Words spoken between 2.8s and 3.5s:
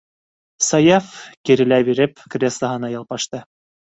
ялпашты.